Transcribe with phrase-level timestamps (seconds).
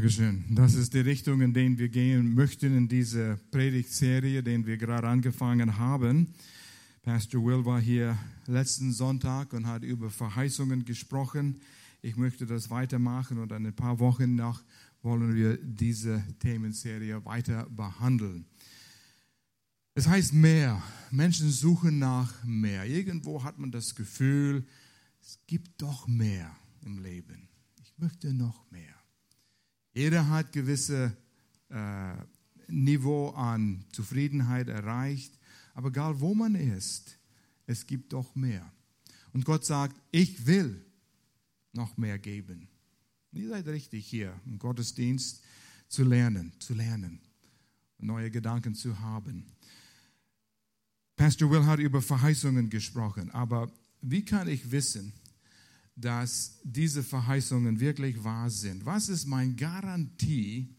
[0.00, 0.46] Dankeschön.
[0.48, 5.06] Das ist die Richtung, in die wir gehen möchten in dieser Predigtserie, den wir gerade
[5.06, 6.32] angefangen haben.
[7.02, 8.16] Pastor Will war hier
[8.46, 11.60] letzten Sonntag und hat über Verheißungen gesprochen.
[12.00, 14.62] Ich möchte das weitermachen und in ein paar Wochen nach
[15.02, 18.46] wollen wir diese Themenserie weiter behandeln.
[19.94, 20.82] Es heißt mehr.
[21.10, 22.86] Menschen suchen nach mehr.
[22.86, 24.64] Irgendwo hat man das Gefühl,
[25.20, 26.56] es gibt doch mehr
[26.86, 27.50] im Leben.
[27.82, 28.99] Ich möchte noch mehr.
[29.92, 31.16] Jeder hat gewisse
[31.68, 32.14] äh,
[32.68, 35.38] Niveau an Zufriedenheit erreicht,
[35.74, 37.18] aber egal wo man ist,
[37.66, 38.70] es gibt doch mehr.
[39.32, 40.84] Und Gott sagt, ich will
[41.72, 42.68] noch mehr geben.
[43.32, 45.42] Ihr seid richtig hier im Gottesdienst
[45.88, 47.20] zu lernen, zu lernen,
[47.98, 49.46] neue Gedanken zu haben.
[51.16, 55.12] Pastor Will hat über Verheißungen gesprochen, aber wie kann ich wissen,
[55.96, 58.84] dass diese Verheißungen wirklich wahr sind?
[58.86, 60.74] Was ist mein Garantie?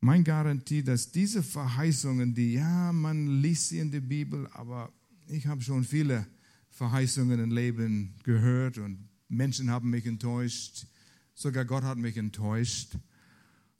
[0.00, 4.92] Mein Garantie, dass diese Verheißungen, die ja, man liest sie in der Bibel, aber
[5.28, 6.26] ich habe schon viele
[6.70, 10.86] Verheißungen im Leben gehört und Menschen haben mich enttäuscht,
[11.34, 12.96] sogar Gott hat mich enttäuscht.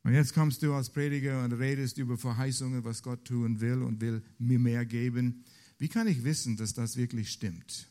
[0.04, 4.00] Und jetzt kommst du als Prediger und redest über Verheißungen, was Gott tun will und
[4.00, 5.44] will mir mehr geben.
[5.78, 7.88] Wie kann ich wissen, dass das wirklich stimmt?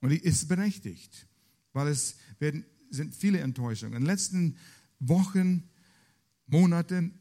[0.00, 1.27] Und es ist berechtigt,
[1.78, 3.94] weil es werden, sind viele Enttäuschungen.
[3.94, 4.56] In den letzten
[4.98, 5.64] Wochen,
[6.46, 7.20] Monaten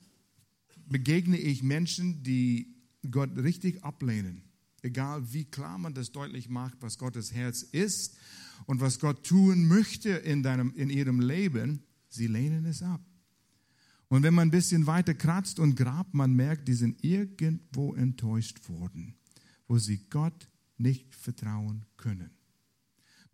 [0.88, 2.75] begegne ich Menschen, die
[3.11, 4.41] Gott richtig ablehnen.
[4.81, 8.17] Egal wie klar man das deutlich macht, was Gottes Herz ist
[8.66, 13.02] und was Gott tun möchte in, deinem, in ihrem Leben, sie lehnen es ab.
[14.08, 18.69] Und wenn man ein bisschen weiter kratzt und grabt, man merkt, die sind irgendwo enttäuscht
[18.69, 19.17] worden
[19.67, 22.31] wo sie Gott nicht vertrauen können.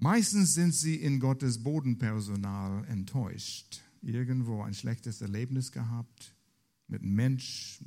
[0.04, 3.80] Meistens sind sie in Gottes Bodenpersonal enttäuscht.
[4.02, 6.36] Irgendwo ein schlechtes Erlebnis gehabt
[6.90, 7.82] mit einem Mensch,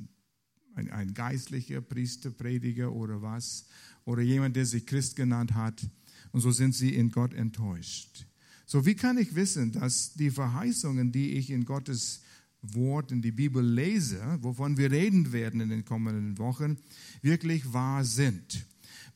[0.73, 3.67] ein, ein geistlicher Priester, Prediger oder was,
[4.03, 5.87] oder jemand, der sich Christ genannt hat.
[6.31, 8.25] Und so sind sie in Gott enttäuscht.
[8.65, 12.23] So, wie kann ich wissen, dass die Verheißungen, die ich in Gottes
[12.63, 16.77] Wort in die Bibel lese, wovon wir reden werden in den kommenden Wochen,
[17.21, 18.65] wirklich wahr sind.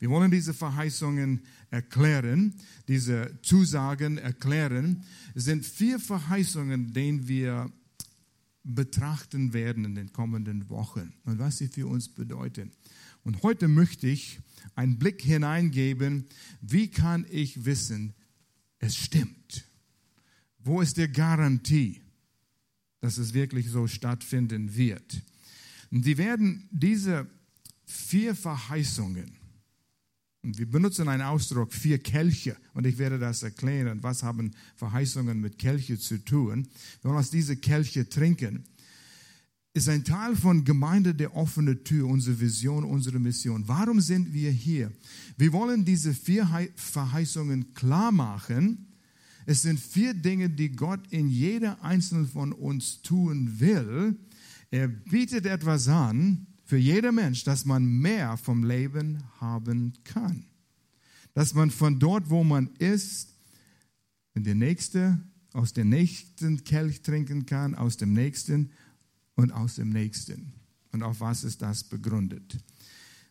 [0.02, 2.54] Wir wollen diese Verheißungen erklären,
[2.88, 5.04] diese Zusagen erklären.
[5.36, 7.70] Es sind vier Verheißungen, denen wir
[8.64, 12.72] betrachten werden in den kommenden Wochen und was sie für uns bedeuten.
[13.22, 14.40] Und heute möchte ich
[14.74, 16.26] einen Blick hineingeben,
[16.60, 18.14] wie kann ich wissen,
[18.80, 19.68] es stimmt.
[20.58, 22.02] Wo ist die Garantie?
[23.02, 25.22] dass es wirklich so stattfinden wird.
[25.90, 27.28] Und die werden diese
[27.84, 29.41] vier Verheißungen,
[30.42, 35.40] und wir benutzen einen Ausdruck, vier Kelche, und ich werde das erklären, was haben Verheißungen
[35.40, 36.66] mit Kelche zu tun.
[37.00, 38.64] Wir wollen aus diese Kelche trinken,
[39.74, 43.66] ist ein Teil von Gemeinde der offenen Tür, unsere Vision, unsere Mission.
[43.66, 44.92] Warum sind wir hier?
[45.38, 48.88] Wir wollen diese vier Verheißungen klar machen,
[49.46, 54.16] es sind vier Dinge, die Gott in jeder einzelnen von uns tun will.
[54.70, 60.46] Er bietet etwas an für jeder Mensch, dass man mehr vom Leben haben kann.
[61.34, 63.34] Dass man von dort, wo man ist,
[64.34, 65.20] in der nächste,
[65.52, 68.70] aus dem nächsten Kelch trinken kann, aus dem nächsten
[69.34, 70.52] und aus dem nächsten.
[70.92, 72.58] Und auf was ist das begründet?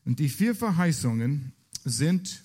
[0.06, 1.54] Und die vier Verheißungen
[1.84, 2.44] sind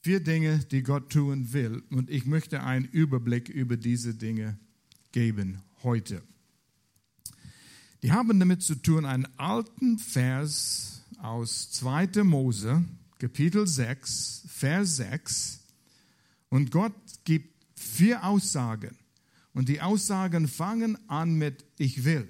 [0.00, 1.82] Vier Dinge, die Gott tun will.
[1.90, 4.58] Und ich möchte einen Überblick über diese Dinge
[5.12, 6.22] geben heute.
[8.02, 12.22] Die haben damit zu tun, einen alten Vers aus 2.
[12.22, 12.84] Mose,
[13.18, 15.60] Kapitel 6, Vers 6.
[16.48, 16.94] Und Gott
[17.24, 18.96] gibt vier Aussagen.
[19.52, 22.28] Und die Aussagen fangen an mit Ich will.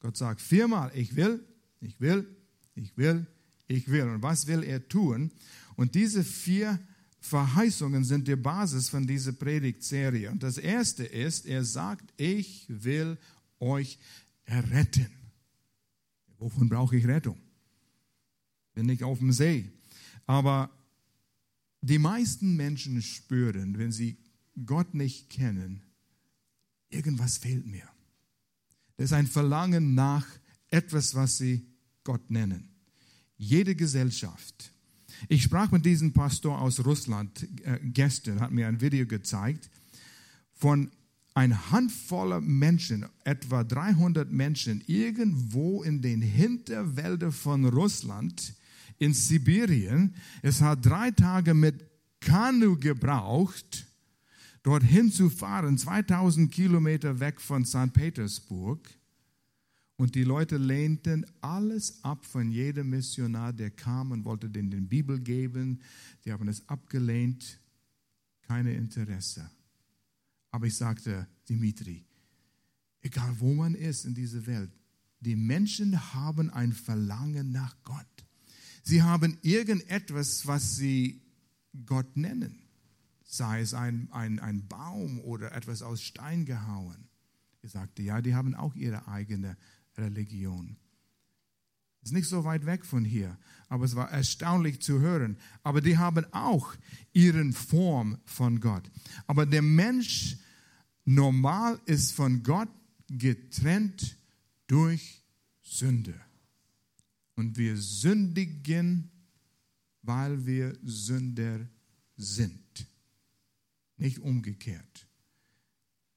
[0.00, 1.42] Gott sagt viermal, ich will,
[1.80, 2.26] ich will,
[2.74, 3.26] ich will,
[3.68, 4.04] ich will.
[4.04, 5.30] Und was will er tun?
[5.76, 6.78] Und diese vier
[7.20, 10.30] Verheißungen sind die Basis von dieser Predigtserie.
[10.30, 13.16] Und das erste ist, er sagt, ich will
[13.58, 13.98] euch
[14.50, 15.10] erretten.
[16.38, 17.38] Wovon brauche ich Rettung?
[18.74, 19.70] Bin ich auf dem See.
[20.26, 20.70] Aber
[21.80, 24.16] die meisten Menschen spüren, wenn sie
[24.66, 25.82] Gott nicht kennen,
[26.88, 27.88] irgendwas fehlt mir.
[28.96, 30.26] Das ist ein Verlangen nach
[30.68, 31.66] etwas, was sie
[32.04, 32.68] Gott nennen.
[33.36, 34.70] Jede Gesellschaft
[35.28, 39.70] ich sprach mit diesem Pastor aus Russland äh, gestern, hat mir ein Video gezeigt,
[40.52, 40.90] von
[41.34, 48.54] ein Handvoller Menschen, etwa 300 Menschen, irgendwo in den Hinterwäldern von Russland,
[48.98, 50.14] in Sibirien.
[50.42, 51.84] Es hat drei Tage mit
[52.20, 53.86] Kanu gebraucht,
[54.62, 57.92] dorthin zu fahren, 2000 Kilometer weg von St.
[57.92, 58.88] Petersburg.
[59.96, 64.80] Und die Leute lehnten alles ab von jedem Missionar, der kam und wollte denen die
[64.80, 65.80] Bibel geben.
[66.24, 67.60] Die haben es abgelehnt,
[68.42, 69.50] keine Interesse.
[70.50, 72.04] Aber ich sagte, Dimitri,
[73.02, 74.70] egal wo man ist in dieser Welt,
[75.20, 78.06] die Menschen haben ein Verlangen nach Gott.
[78.82, 81.22] Sie haben irgendetwas, was sie
[81.84, 82.68] Gott nennen.
[83.22, 87.08] Sei es ein, ein, ein Baum oder etwas aus Stein gehauen.
[87.62, 89.56] Ich sagte, ja, die haben auch ihre eigene
[89.96, 90.76] Religion.
[92.02, 93.36] Ist nicht so weit weg von hier,
[93.68, 95.36] aber es war erstaunlich zu hören.
[95.62, 96.74] Aber die haben auch
[97.12, 98.90] ihren Form von Gott.
[99.26, 100.38] Aber der Mensch
[101.04, 102.70] normal ist von Gott
[103.08, 104.16] getrennt
[104.66, 105.22] durch
[105.60, 106.14] Sünde.
[107.36, 109.10] Und wir sündigen,
[110.02, 111.68] weil wir Sünder
[112.16, 112.86] sind.
[113.96, 115.06] Nicht umgekehrt.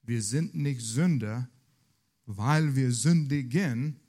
[0.03, 1.49] Wir sind nicht Sünder,
[2.25, 3.99] weil wir sündigen,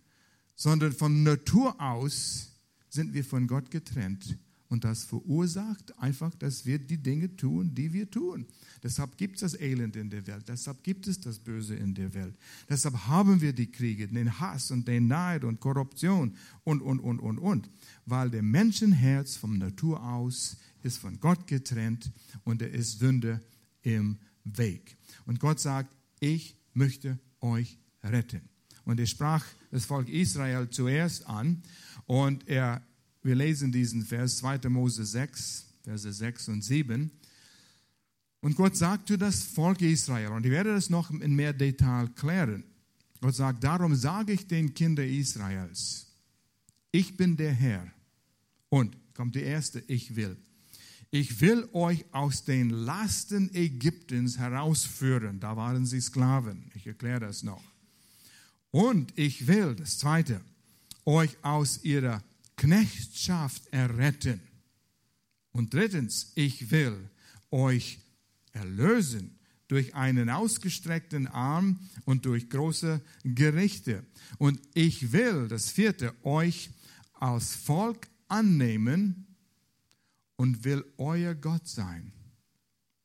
[0.57, 2.51] sondern von Natur aus
[2.89, 4.39] sind wir von Gott getrennt.
[4.69, 8.47] Und das verursacht einfach, dass wir die Dinge tun, die wir tun.
[8.83, 10.49] Deshalb gibt es das Elend in der Welt.
[10.49, 12.35] Deshalb gibt es das Böse in der Welt.
[12.69, 16.35] Deshalb haben wir die Kriege, den Hass und den Neid und Korruption
[16.65, 17.71] und, und, und, und, und.
[18.07, 22.11] Weil der Menschenherz vom Natur aus ist von Gott getrennt
[22.43, 23.41] und er ist Sünde
[23.83, 24.97] im Weg.
[25.25, 28.41] Und Gott sagt, ich möchte euch retten.
[28.85, 31.61] Und er sprach das Volk Israel zuerst an
[32.07, 32.81] und er
[33.25, 34.69] wir lesen diesen Vers 2.
[34.69, 37.11] Mose 6, Verse 6 und 7.
[38.41, 42.09] Und Gott sagt zu das Volk Israel, und ich werde das noch in mehr Detail
[42.15, 42.63] klären.
[43.21, 46.07] Gott sagt, darum sage ich den Kindern Israels,
[46.93, 47.91] ich bin der Herr.
[48.69, 50.37] Und kommt die erste, ich will.
[51.11, 55.41] Ich will euch aus den Lasten Ägyptens herausführen.
[55.41, 56.71] Da waren sie Sklaven.
[56.75, 57.74] Ich erkläre das noch.
[58.75, 60.41] Und ich will, das zweite,
[61.05, 62.25] euch aus ihrer
[62.57, 64.41] Knechtschaft erretten.
[65.53, 67.09] Und drittens, ich will
[67.53, 68.01] euch
[68.51, 69.39] erlösen
[69.69, 74.05] durch einen ausgestreckten Arm und durch große Gerichte.
[74.39, 76.69] Und ich will, das vierte, euch
[77.13, 79.37] als Volk annehmen
[80.35, 82.11] und will euer Gott sein.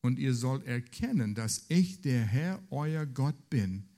[0.01, 3.88] Und ihr sollt erkennen, dass ich der Herr, euer Gott bin,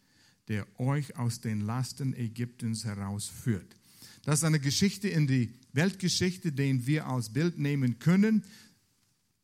[0.51, 3.77] der euch aus den Lasten Ägyptens herausführt.
[4.24, 8.44] Das ist eine Geschichte in die Weltgeschichte, den wir als Bild nehmen können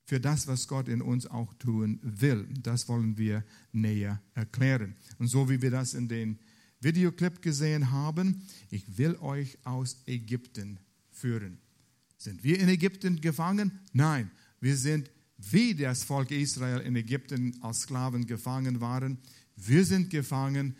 [0.04, 2.46] für das, was Gott in uns auch tun will.
[2.62, 4.98] Das wollen wir näher erklären.
[5.18, 6.40] Und so wie wir das in den
[6.82, 10.78] Videoclip gesehen haben, ich will euch aus Ägypten
[11.10, 11.58] führen.
[12.18, 13.80] Sind wir in Ägypten gefangen?
[13.94, 19.20] Nein, wir sind wie das Volk Israel in Ägypten als Sklaven gefangen waren.
[19.56, 20.76] Wir sind gefangen,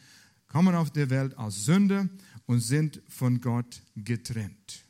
[0.48, 2.10] kommen auf der Welt als Sünder
[2.46, 4.84] und sind von Gott getrennt.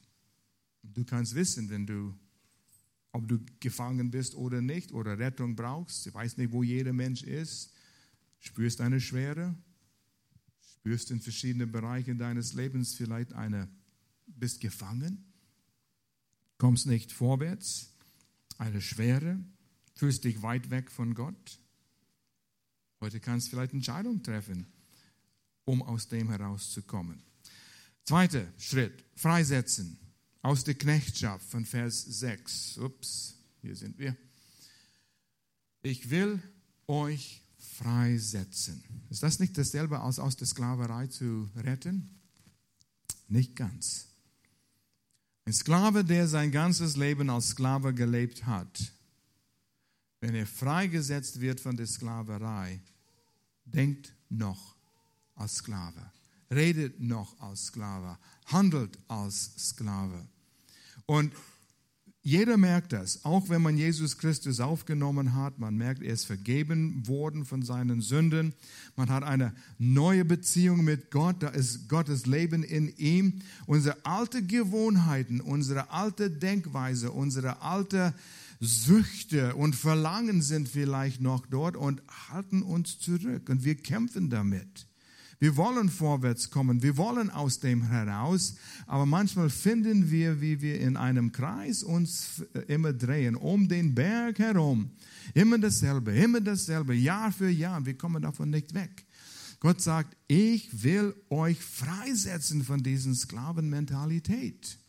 [0.83, 2.13] Du kannst wissen, wenn du,
[3.12, 6.07] ob du gefangen bist oder nicht oder Rettung brauchst.
[6.07, 7.74] Ich weiß nicht, wo jeder Mensch ist.
[8.39, 9.56] Spürst eine Schwere,
[10.62, 13.68] spürst in verschiedenen Bereichen deines Lebens vielleicht eine,
[14.27, 15.25] bist gefangen,
[16.57, 17.94] kommst nicht vorwärts,
[18.57, 19.39] eine Schwere,
[19.95, 21.60] fühlst dich weit weg von Gott.
[23.01, 24.68] Heute kannst du vielleicht Entscheidungen treffen,
[25.67, 27.21] um aus dem herauszukommen.
[28.05, 30.00] Zweiter Schritt, freisetzen
[30.41, 32.77] aus der Knechtschaft von Vers 6.
[32.77, 34.15] Ups, hier sind wir.
[35.81, 36.41] Ich will
[36.88, 38.81] euch freisetzen.
[39.09, 42.17] Ist das nicht dasselbe als aus der Sklaverei zu retten?
[43.27, 44.07] Nicht ganz.
[45.43, 48.93] Ein Sklave, der sein ganzes Leben als Sklave gelebt hat,
[50.21, 52.79] wenn er freigesetzt wird von der Sklaverei,
[53.65, 54.76] denkt noch
[55.38, 56.12] als Sklave
[56.51, 60.25] redet noch als Sklave, handelt als Sklave.
[61.06, 61.34] Und
[62.22, 67.08] jeder merkt das, auch wenn man Jesus Christus aufgenommen hat, man merkt, er ist vergeben
[67.08, 68.53] worden von seinen Sünden,
[68.98, 73.41] man hat eine neue Beziehung mit Gott, da ist Gottes Leben in ihm.
[73.65, 78.13] Unsere alte Gewohnheiten, unsere alte Denkweise, unsere alte
[78.60, 84.88] Süchte und Verlangen sind vielleicht noch dort und halten uns zurück und wir kämpfen damit.
[85.39, 88.56] Wir wollen vorwärts kommen, wir wollen aus dem heraus,
[88.88, 94.39] aber manchmal finden wir, wie wir in einem Kreis uns immer drehen, um den Berg
[94.39, 94.89] herum.
[95.36, 97.86] Immer dasselbe, immer dasselbe, Jahr für Jahr.
[97.86, 99.06] Wir kommen davon nicht weg.
[99.60, 104.79] Gott sagt, ich will euch freisetzen von dieser Sklavenmentalität.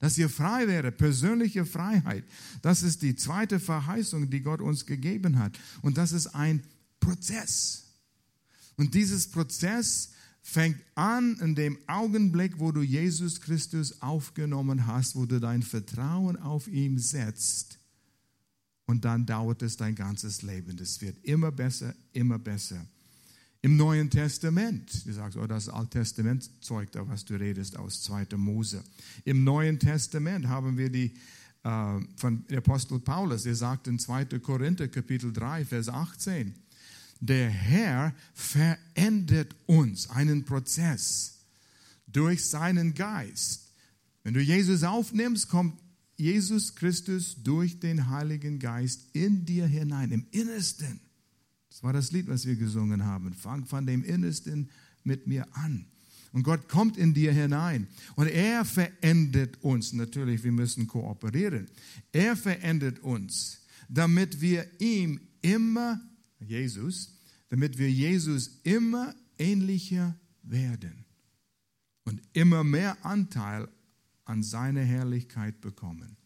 [0.00, 2.24] dass ihr frei wäre, persönliche Freiheit.
[2.62, 5.58] Das ist die zweite Verheißung, die Gott uns gegeben hat.
[5.82, 6.62] Und das ist ein
[7.00, 7.87] Prozess.
[8.78, 15.26] Und dieses Prozess fängt an in dem Augenblick, wo du Jesus Christus aufgenommen hast, wo
[15.26, 17.78] du dein Vertrauen auf ihn setzt.
[18.86, 20.76] Und dann dauert es dein ganzes Leben.
[20.76, 22.86] Das wird immer besser, immer besser.
[23.60, 28.02] Im Neuen Testament, du sagst, oh, das Alte Testament zeugt da, was du redest aus
[28.04, 28.28] 2.
[28.36, 28.82] Mose.
[29.24, 31.12] Im Neuen Testament haben wir die
[31.64, 34.38] äh, von Apostel Paulus, er sagt in 2.
[34.38, 36.54] Korinther Kapitel 3, Vers 18,
[37.20, 41.38] der Herr verändert uns einen Prozess
[42.06, 43.72] durch seinen Geist.
[44.22, 45.78] Wenn du Jesus aufnimmst, kommt
[46.16, 51.00] Jesus Christus durch den Heiligen Geist in dir hinein, im Innersten.
[51.70, 53.34] Das war das Lied, was wir gesungen haben.
[53.34, 54.68] Fang von dem Innersten
[55.04, 55.86] mit mir an.
[56.32, 59.92] Und Gott kommt in dir hinein und er verändert uns.
[59.92, 61.68] Natürlich, wir müssen kooperieren.
[62.12, 66.00] Er verändert uns, damit wir ihm immer
[66.40, 67.14] Jesus,
[67.48, 71.04] damit wir Jesus immer ähnlicher werden
[72.04, 73.68] und immer mehr Anteil
[74.24, 76.16] an seiner Herrlichkeit bekommen.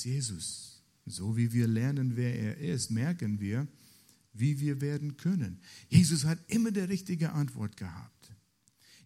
[0.00, 0.82] Jesus.
[1.06, 3.66] So wie wir lernen, wer er ist, merken wir,
[4.34, 5.60] wie wir werden können.
[5.88, 8.32] Jesus hat immer die richtige Antwort gehabt.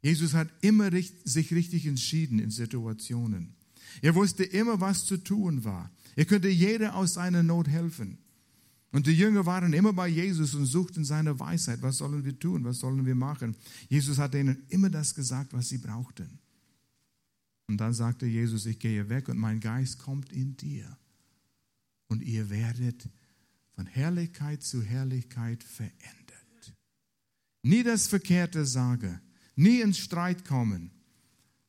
[0.02, 0.90] Jesus hat immer
[1.24, 3.54] sich richtig entschieden in Situationen.
[4.00, 5.90] Er wusste immer, was zu tun war.
[6.16, 8.18] Er könnte jeder aus seiner Not helfen.
[8.92, 11.80] Und die Jünger waren immer bei Jesus und suchten seine Weisheit.
[11.80, 12.62] Was sollen wir tun?
[12.64, 13.56] Was sollen wir machen?
[13.88, 16.38] Jesus hat ihnen immer das gesagt, was sie brauchten.
[17.68, 20.98] Und dann sagte Jesus, ich gehe weg und mein Geist kommt in dir.
[22.08, 23.08] Und ihr werdet
[23.74, 26.74] von Herrlichkeit zu Herrlichkeit verändert.
[27.62, 29.22] Nie das Verkehrte sage,
[29.56, 30.90] nie ins Streit kommen,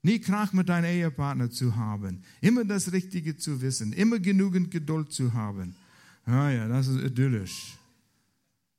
[0.01, 5.13] nie Krach mit deinem Ehepartner zu haben, immer das Richtige zu wissen, immer genügend Geduld
[5.13, 5.77] zu haben
[6.25, 7.77] ja, ja, das ist idyllisch.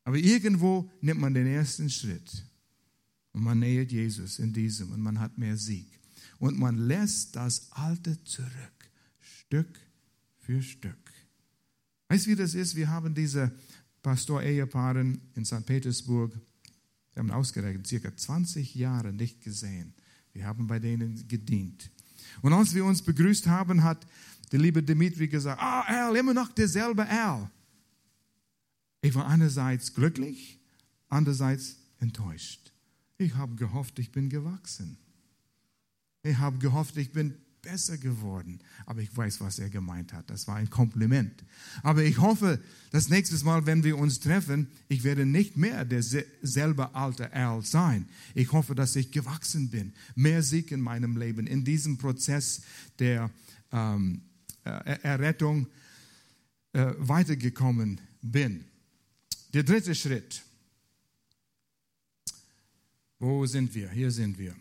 [0.05, 2.45] Aber irgendwo nimmt man den ersten Schritt
[3.33, 5.89] und man nähert Jesus in diesem und man hat mehr Sieg.
[6.39, 9.81] Und man lässt das Alte zurück, Stück
[10.39, 11.13] für Stück.
[12.09, 12.77] Weißt du, wie das ist?
[12.77, 13.51] Wir haben diese
[14.03, 15.65] Pastor-Ehepaaren in St.
[15.65, 16.39] Petersburg,
[17.15, 19.95] wir haben ausgerechnet, circa 20 Jahre nicht gesehen.
[20.33, 21.91] Wir haben bei denen gedient.
[22.43, 24.07] Und als wir uns begrüßt haben, hat
[24.55, 27.51] der liebe Dimitri gesagt, ah, Al, immer noch derselbe Al.
[29.01, 30.61] Ich war einerseits glücklich,
[31.09, 32.73] andererseits enttäuscht.
[33.19, 34.97] Ich habe gehofft, ich bin gewachsen.
[36.23, 38.61] Ich habe gehofft, ich bin besser geworden.
[38.87, 40.31] Aber ich weiß, was er gemeint hat.
[40.31, 41.43] Das war ein Kompliment.
[41.83, 42.61] Aber ich hoffe,
[42.93, 48.07] das nächste Mal, wenn wir uns treffen, ich werde nicht mehr derselbe alte Al sein.
[48.37, 52.63] Ich hoffe, dass ich gewachsen bin, mehr Sieg in meinem Leben, in diesem Prozess
[53.01, 53.33] der
[53.73, 54.34] ähm, äh,
[54.65, 55.67] Errettung
[56.73, 58.65] äh, weitergekommen bin.
[59.53, 60.43] Der dritte Schritt.
[63.19, 63.91] Wo sind wir?
[63.91, 64.55] Hier sind wir.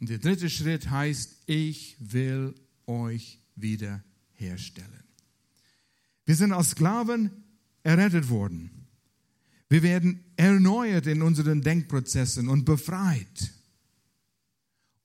[0.00, 2.54] Der dritte Schritt heißt, ich will
[2.86, 5.04] euch wiederherstellen.
[6.24, 7.30] Wir sind als Sklaven
[7.82, 8.86] errettet worden.
[9.68, 13.52] Wir werden erneuert in unseren Denkprozessen und befreit.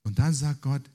[0.02, 0.88] Und dann sagt Gott,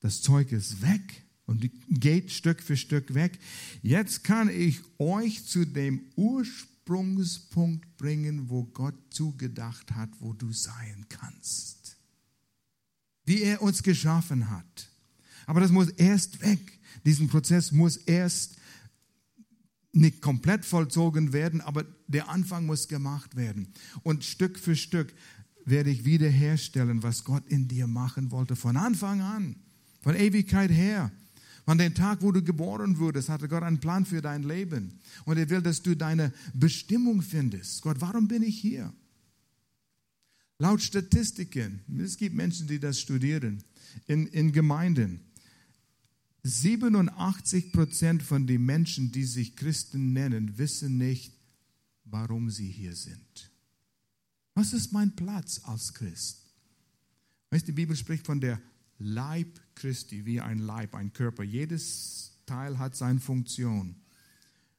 [0.00, 3.38] das Zeug ist weg und geht Stück für Stück weg.
[3.82, 11.06] Jetzt kann ich euch zu dem Ursprungspunkt bringen, wo Gott zugedacht hat, wo du sein
[11.08, 11.96] kannst.
[13.26, 14.90] Wie er uns geschaffen hat.
[15.46, 16.80] Aber das muss erst weg.
[17.04, 18.56] Diesen Prozess muss erst
[19.92, 23.72] nicht komplett vollzogen werden, aber der Anfang muss gemacht werden.
[24.02, 25.14] Und Stück für Stück
[25.64, 29.56] werde ich wiederherstellen, was Gott in dir machen wollte, von Anfang an,
[30.00, 31.12] von Ewigkeit her.
[31.66, 35.00] An dem Tag, wo du geboren wurdest, hatte Gott einen Plan für dein Leben.
[35.24, 37.80] Und er will, dass du deine Bestimmung findest.
[37.82, 38.92] Gott, warum bin ich hier?
[40.58, 43.62] Laut Statistiken, es gibt Menschen, die das studieren,
[44.06, 45.20] in, in Gemeinden,
[46.44, 51.32] 87 Prozent von den Menschen, die sich Christen nennen, wissen nicht,
[52.04, 53.50] warum sie hier sind.
[54.54, 56.42] Was ist mein Platz als Christ?
[57.50, 58.60] Weißt, die Bibel spricht von der
[58.98, 61.42] Leib Christi, wie ein Leib, ein Körper.
[61.42, 63.96] Jedes Teil hat seine Funktion.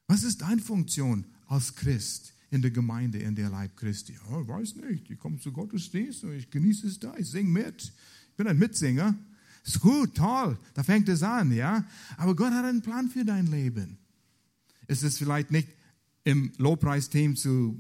[0.08, 4.18] Was ist deine Funktion als Christ in der Gemeinde, in der Leib Christi?
[4.30, 5.10] Oh, weiß nicht.
[5.10, 7.16] Ich komme zu Gottesdienst und ich genieße es da.
[7.18, 7.84] Ich singe mit.
[8.30, 9.16] Ich bin ein Mitsinger.
[9.64, 10.60] Ist gut, toll.
[10.76, 11.84] Da fängt es an, ja.
[12.18, 13.98] Aber Gott hat einen Plan für dein Leben.
[14.88, 15.68] Es ist vielleicht nicht
[16.24, 17.80] im Lobpreisteam zu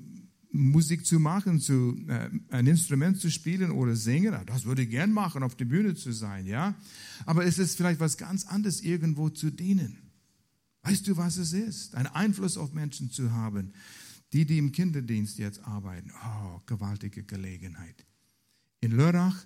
[0.56, 4.36] Musik zu machen, zu, äh, ein Instrument zu spielen oder singen.
[4.46, 6.76] Das würde ich gern machen, auf der Bühne zu sein, ja.
[7.26, 9.98] Aber es ist vielleicht was ganz anderes, irgendwo zu dienen.
[10.84, 11.96] Weißt du, was es ist?
[11.96, 13.74] Einen Einfluss auf Menschen zu haben.
[14.34, 16.12] Die, die im Kinderdienst jetzt arbeiten.
[16.24, 18.06] Oh, gewaltige Gelegenheit.
[18.82, 19.46] In Lörrach,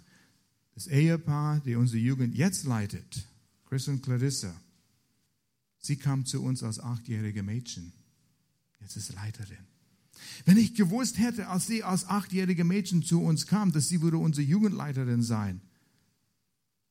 [0.76, 3.26] das Ehepaar, die unsere Jugend jetzt leitet,
[3.66, 4.54] Chris und Clarissa,
[5.80, 7.94] sie kam zu uns als achtjährige Mädchen.
[8.80, 9.68] Jetzt ist Leiterin.
[10.46, 14.18] Wenn ich gewusst hätte, als sie als achtjährige Mädchen zu uns kam, dass sie würde
[14.18, 15.62] unsere Jugendleiterin sein,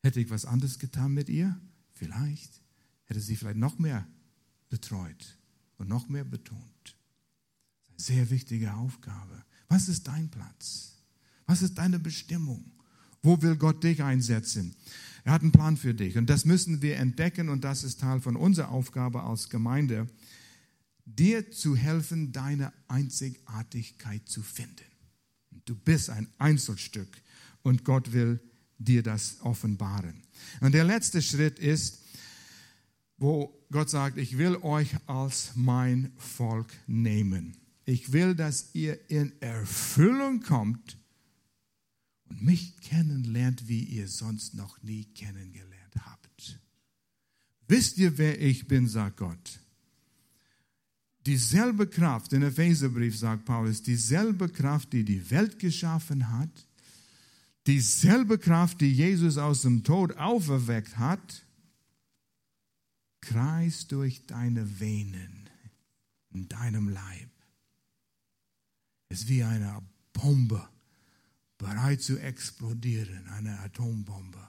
[0.03, 1.61] hätte ich was anderes getan mit ihr?
[1.93, 2.63] Vielleicht.
[3.05, 4.07] Hätte sie vielleicht noch mehr
[4.69, 5.39] betreut
[5.79, 6.97] und noch mehr betont.
[7.97, 9.45] Sehr wichtige Aufgabe.
[9.69, 10.99] Was ist dein Platz?
[11.47, 12.71] Was ist deine Bestimmung?
[13.23, 14.75] Wo will Gott dich einsetzen?
[15.25, 18.21] Er hat einen Plan für dich und das müssen wir entdecken und das ist Teil
[18.21, 20.07] von unserer Aufgabe als Gemeinde,
[21.17, 24.85] dir zu helfen, deine Einzigartigkeit zu finden.
[25.65, 27.09] Du bist ein Einzelstück
[27.63, 28.41] und Gott will
[28.79, 30.23] dir das offenbaren.
[30.61, 31.99] Und der letzte Schritt ist,
[33.17, 37.57] wo Gott sagt, ich will euch als mein Volk nehmen.
[37.85, 40.99] Ich will, dass ihr in Erfüllung kommt
[42.25, 46.61] und mich kennenlernt, wie ihr sonst noch nie kennengelernt habt.
[47.67, 49.61] Wisst ihr, wer ich bin, sagt Gott.
[51.29, 56.67] Dieselbe Kraft, in Epheserbrief sagt Paulus, dieselbe Kraft, die die Welt geschaffen hat,
[57.67, 61.45] dieselbe Kraft, die Jesus aus dem Tod auferweckt hat,
[63.21, 65.51] kreist durch deine Venen
[66.31, 67.29] in deinem Leib.
[69.11, 69.83] Es ist wie eine
[70.15, 70.67] Bombe,
[71.59, 74.49] bereit zu explodieren, eine Atombombe.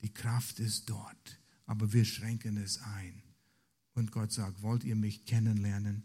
[0.00, 3.23] Die Kraft ist dort, aber wir schränken es ein.
[3.94, 6.02] Und Gott sagt, wollt ihr mich kennenlernen?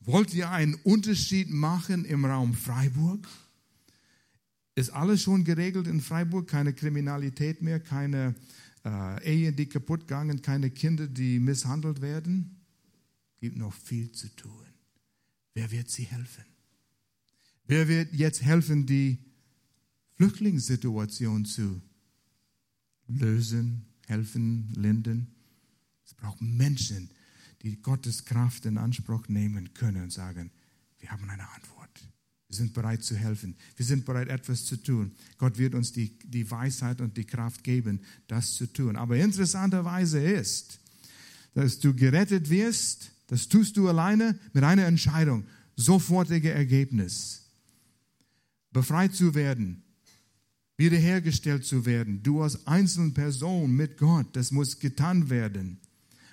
[0.00, 3.28] Wollt ihr einen Unterschied machen im Raum Freiburg?
[4.74, 6.48] Ist alles schon geregelt in Freiburg?
[6.48, 8.36] Keine Kriminalität mehr, keine
[8.84, 12.56] äh, Ehen, die kaputt gegangen, keine Kinder, die misshandelt werden?
[13.40, 14.66] Gibt noch viel zu tun.
[15.54, 16.44] Wer wird sie helfen?
[17.66, 19.18] Wer wird jetzt helfen, die
[20.16, 21.82] Flüchtlingssituation zu
[23.08, 25.26] lösen, helfen, lindern?
[26.08, 27.10] Es braucht Menschen,
[27.60, 30.50] die Gottes Kraft in Anspruch nehmen können und sagen,
[31.00, 32.08] wir haben eine Antwort.
[32.48, 33.54] Wir sind bereit zu helfen.
[33.76, 35.12] Wir sind bereit, etwas zu tun.
[35.36, 38.96] Gott wird uns die, die Weisheit und die Kraft geben, das zu tun.
[38.96, 40.80] Aber interessanterweise ist,
[41.52, 45.44] dass du gerettet wirst, das tust du alleine mit einer Entscheidung,
[45.76, 47.42] sofortige Ergebnis.
[48.72, 49.82] Befreit zu werden,
[50.78, 52.22] wiederhergestellt zu werden.
[52.22, 55.80] Du als einzelne Person mit Gott, das muss getan werden.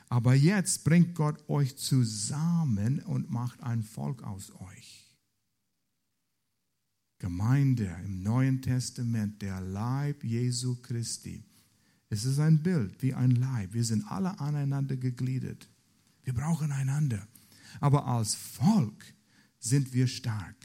[0.10, 5.12] Aber jetzt bringt Gott euch zusammen und macht ein Volk aus euch.
[7.18, 11.44] Gemeinde im Neuen Testament, der Leib Jesu Christi.
[12.10, 13.74] Es ist ein Bild wie ein Leib.
[13.74, 15.70] Wir sind alle aneinander gegliedert.
[16.24, 17.28] Wir brauchen einander.
[17.80, 19.06] Aber als Volk
[19.60, 20.56] sind wir stark.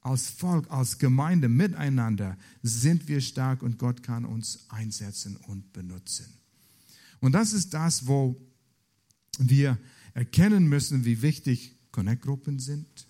[0.00, 6.26] Als Volk, als Gemeinde miteinander sind wir stark und Gott kann uns einsetzen und benutzen.
[7.20, 8.40] Und das ist das, wo
[9.48, 9.78] wir
[10.12, 13.06] erkennen müssen, wie wichtig Connect-Gruppen sind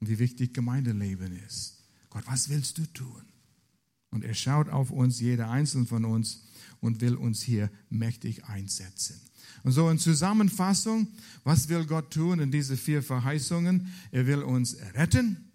[0.00, 1.84] und wie wichtig Gemeindeleben ist.
[2.10, 3.22] Gott, was willst du tun?
[4.10, 6.44] Und er schaut auf uns, jeder einzelne von uns,
[6.80, 9.20] und will uns hier mächtig einsetzen.
[9.64, 11.08] Und so in Zusammenfassung,
[11.44, 13.88] was will Gott tun in diese vier Verheißungen?
[14.12, 15.50] Er will uns retten,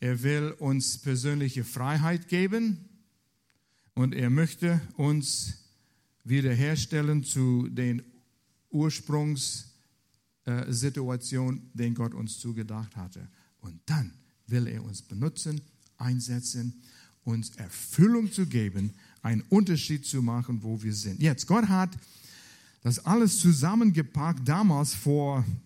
[0.00, 2.88] er will uns persönliche Freiheit geben
[3.94, 5.54] und er möchte uns
[6.24, 8.02] wiederherstellen zu den
[8.70, 13.28] Ursprungssituation, den Gott uns zugedacht hatte.
[13.60, 14.12] Und dann
[14.46, 15.60] will er uns benutzen,
[15.96, 16.82] einsetzen,
[17.24, 21.20] uns Erfüllung zu geben, einen Unterschied zu machen, wo wir sind.
[21.20, 21.90] Jetzt, Gott hat
[22.82, 25.60] das alles zusammengepackt damals vor ein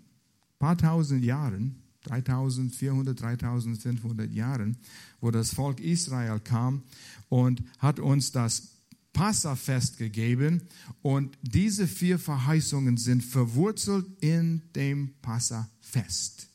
[0.59, 4.77] paar tausend Jahren, 3400, 3500 Jahren,
[5.21, 6.83] wo das Volk Israel kam
[7.29, 8.72] und hat uns das
[9.13, 10.63] Passafest gegeben
[11.03, 16.49] und diese vier Verheißungen sind verwurzelt in dem Passafest.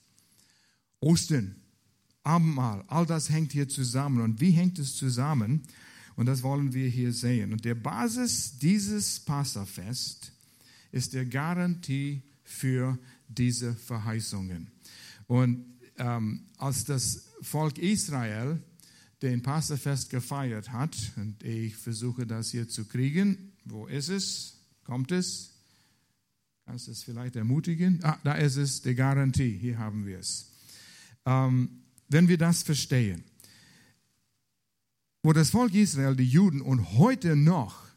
[1.00, 1.56] Ostern,
[2.24, 4.22] Abendmahl, all das hängt hier zusammen.
[4.22, 5.64] Und wie hängt es zusammen?
[6.16, 7.54] Und das wollen wir hier sehen.
[7.54, 10.34] Und der Basis dieses Passafest
[10.92, 14.72] ist der Garantie für diese Verheißungen.
[15.28, 15.66] Und
[15.98, 18.62] ähm, als das Volk Israel
[19.22, 24.58] den Passafest gefeiert hat, und ich versuche das hier zu kriegen, wo ist es?
[24.84, 25.52] Kommt es?
[26.66, 28.00] Kannst du es vielleicht ermutigen?
[28.04, 30.52] Ah, da ist es, die Garantie, hier haben wir es.
[31.26, 31.70] Ähm,
[32.10, 33.24] wenn wir das verstehen,
[35.24, 37.88] wo das Volk Israel, die Juden und heute noch,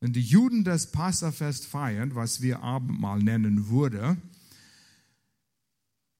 [0.00, 4.16] wenn die Juden das Passafest feiern, was wir Abendmahl nennen würde,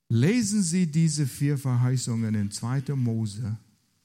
[0.09, 2.95] lesen sie diese vier Verheißungen in 2.
[2.95, 3.59] Mose,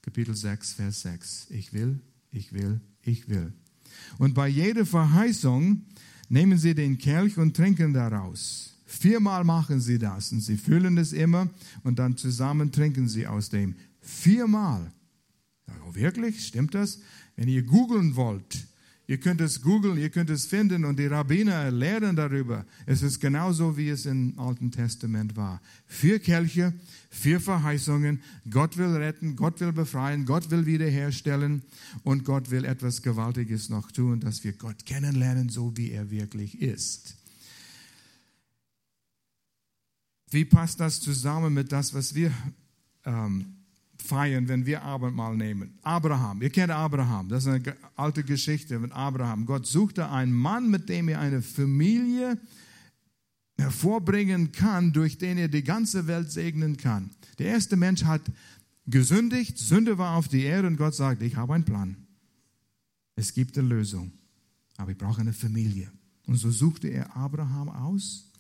[0.09, 1.47] Kapitel 6, Vers 6.
[1.51, 1.99] Ich will,
[2.31, 3.53] ich will, ich will.
[4.17, 5.83] Und bei jeder Verheißung
[6.29, 8.73] nehmen sie den Kelch und trinken daraus.
[8.87, 11.47] Viermal machen sie das und sie füllen es immer
[11.83, 13.75] und dann zusammen trinken sie aus dem.
[14.01, 14.91] Viermal.
[15.87, 16.43] Oh, wirklich?
[16.43, 17.01] Stimmt das?
[17.35, 18.65] Wenn ihr googeln wollt,
[19.09, 22.63] ihr könnt es googeln, ihr könnt es finden und die Rabbiner lehren darüber.
[22.85, 25.61] Es ist genauso, wie es im Alten Testament war.
[25.87, 26.73] Vier Kelche,
[27.09, 28.21] vier Verheißungen.
[28.51, 31.63] Gott will retten, Gott will befreien, Gott will wiederherstellen
[32.03, 36.61] und Gott will etwas Gewaltiges noch tun, dass wir Gott kennenlernen, so wie er wirklich
[36.61, 37.17] ist.
[40.29, 42.31] Wie passt das zusammen mit das, was wir
[43.05, 43.58] ähm,
[44.09, 45.77] feiern, wenn wir Abendmahl nehmen.
[45.83, 49.45] Abraham, ihr kennt Abraham, das ist eine alte Geschichte mit Abraham.
[49.45, 52.37] Gott suchte einen Mann, mit dem er eine Familie
[53.57, 57.11] hervorbringen kann, durch den er die ganze Welt segnen kann.
[57.37, 58.21] Der erste Mensch hat
[58.87, 61.95] gesündigt, Sünde war auf die Erde und Gott sagt, ich habe einen Plan.
[63.15, 64.11] Es gibt eine Lösung,
[64.77, 65.91] aber ich brauche eine Familie.
[66.25, 68.31] Und so suchte er Abraham aus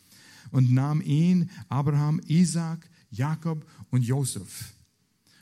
[0.51, 4.73] und nahm ihn, Abraham, Isaac, Jakob und Josef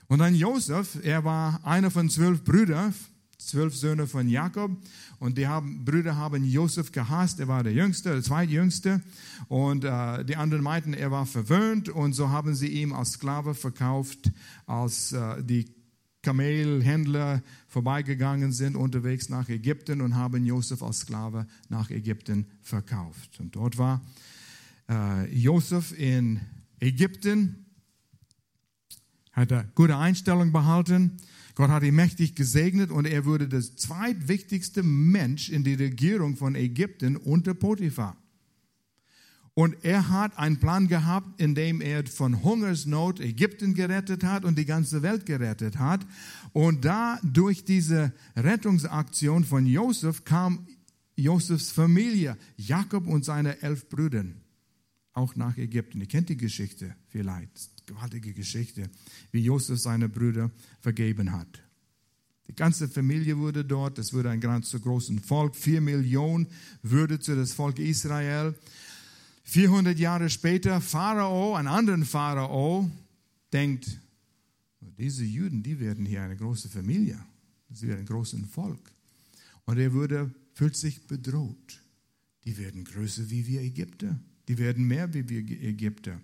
[0.07, 2.93] und dann Josef, er war einer von zwölf Brüdern,
[3.37, 4.71] zwölf Söhne von Jakob.
[5.19, 7.39] Und die haben, Brüder haben Josef gehasst.
[7.39, 9.01] Er war der Jüngste, der Zweitjüngste.
[9.47, 11.89] Und äh, die anderen meinten, er war verwöhnt.
[11.89, 14.31] Und so haben sie ihn als Sklave verkauft,
[14.65, 15.65] als äh, die
[16.21, 23.39] Kamelhändler vorbeigegangen sind unterwegs nach Ägypten und haben Josef als Sklave nach Ägypten verkauft.
[23.39, 24.01] Und dort war
[24.89, 26.41] äh, Josef in
[26.79, 27.66] Ägypten
[29.37, 31.17] hat er gute Einstellung behalten.
[31.53, 36.55] Gott hat ihn mächtig gesegnet und er wurde der zweitwichtigste Mensch in der Regierung von
[36.55, 38.17] Ägypten unter Potiphar.
[39.53, 44.57] Und er hat einen Plan gehabt, in dem er von Hungersnot Ägypten gerettet hat und
[44.57, 46.05] die ganze Welt gerettet hat.
[46.53, 50.67] Und da durch diese Rettungsaktion von Josef kam
[51.15, 54.25] Josefs Familie, Jakob und seine elf Brüder,
[55.13, 56.01] auch nach Ägypten.
[56.01, 58.89] Ihr kennt die Geschichte vielleicht gewaltige Geschichte,
[59.31, 61.47] wie Josef seine Brüder vergeben hat.
[62.47, 66.47] Die ganze Familie wurde dort, es wurde ein ganz so großes Volk, vier Millionen
[66.83, 68.53] würde zu das Volk Israel.
[69.43, 72.89] 400 Jahre später, Pharao, ein anderer Pharao,
[73.51, 73.99] denkt,
[74.97, 77.19] diese Juden, die werden hier eine große Familie,
[77.69, 78.91] sie werden ein großes Volk.
[79.65, 81.81] Und er würde, fühlt sich bedroht.
[82.45, 84.17] Die werden größer wie wir Ägypter.
[84.47, 86.19] Die werden mehr wie wir Ägypter.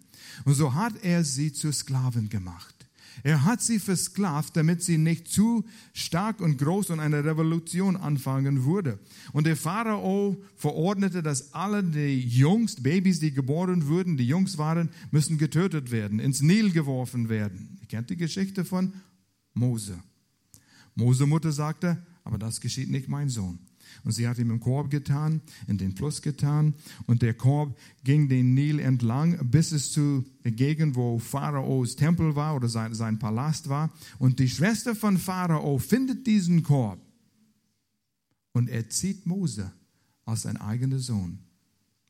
[0.45, 2.73] Und so hat er sie zu Sklaven gemacht.
[3.21, 8.65] Er hat sie versklavt, damit sie nicht zu stark und groß und eine Revolution anfangen
[8.65, 8.97] würde.
[9.33, 14.89] Und der Pharao verordnete, dass alle die Jungs, Babys, die geboren wurden, die Jungs waren,
[15.11, 17.77] müssen getötet werden, ins Nil geworfen werden.
[17.81, 18.93] Ihr kennt die Geschichte von
[19.53, 20.01] Mose.
[20.95, 23.59] Mose Mutter sagte, aber das geschieht nicht, mein Sohn.
[24.03, 26.73] Und sie hat ihm im Korb getan, in den Fluss getan.
[27.05, 32.35] Und der Korb ging den Nil entlang, bis es zu der Gegend, wo Pharaos Tempel
[32.35, 33.93] war oder sein, sein Palast war.
[34.19, 36.99] Und die Schwester von Pharao findet diesen Korb.
[38.51, 39.71] Und er zieht Mose
[40.25, 41.39] als sein eigener Sohn.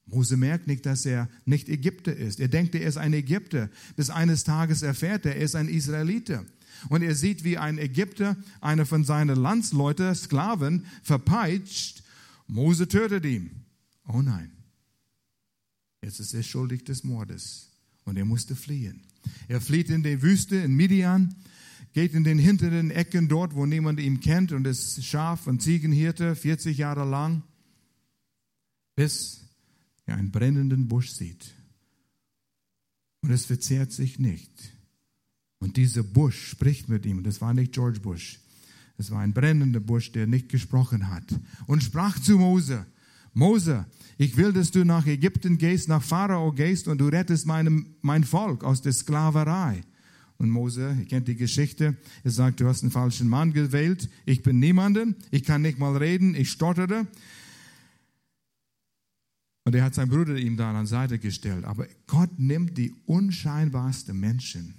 [0.06, 2.39] Mose merkt nicht, dass er nicht Ägypter ist.
[2.39, 3.70] Er denkt, er ist ein Ägypter.
[3.96, 6.46] Bis eines Tages erfährt er, er ist ein Israeliter.
[6.89, 12.04] Und er sieht, wie ein Ägypter, einer von seinen Landsleuten, Sklaven, verpeitscht.
[12.48, 13.63] Mose tötet ihn.
[14.08, 14.52] Oh nein.
[16.04, 17.70] Jetzt ist er schuldig des Mordes.
[18.04, 19.04] Und er musste fliehen.
[19.48, 21.36] Er flieht in die Wüste in Midian,
[21.94, 26.36] geht in den hinteren Ecken dort, wo niemand ihn kennt und ist Schaf- und Ziegenhirte
[26.36, 27.44] 40 Jahre lang,
[28.96, 29.42] bis
[30.06, 31.54] er einen brennenden Busch sieht.
[33.22, 34.52] Und es verzehrt sich nicht.
[35.60, 37.24] Und dieser Busch spricht mit ihm.
[37.24, 38.39] Das war nicht George Bush.
[38.98, 41.24] Es war ein brennender Busch, der nicht gesprochen hat.
[41.68, 42.86] Und sprach zu Mose,
[43.34, 43.86] Mose,
[44.18, 48.24] ich will, dass du nach Ägypten gehst, nach Pharao gehst und du rettest meinem, mein
[48.24, 49.82] Volk aus der Sklaverei.
[50.38, 54.44] Und Mose, ihr kennt die Geschichte, er sagt, du hast einen falschen Mann gewählt, ich
[54.44, 57.08] bin niemanden, ich kann nicht mal reden, ich stottere.
[59.65, 61.63] Und er hat seinen Bruder ihm da an Seite gestellt.
[61.63, 64.73] Aber Gott nimmt die unscheinbarsten Menschen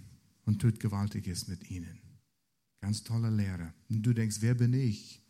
[0.44, 1.99] und tut Gewaltiges mit ihnen.
[2.81, 3.73] Ganz tolle Lehre.
[3.88, 5.23] Und du denkst, wer bin ich?